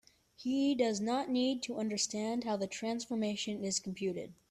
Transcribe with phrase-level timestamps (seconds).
[0.35, 4.33] He does not need to understand how the transformation is computed.